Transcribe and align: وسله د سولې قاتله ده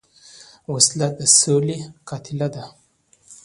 وسله 0.73 1.07
د 1.17 1.19
سولې 1.39 1.77
قاتله 2.07 2.47
ده 2.55 2.63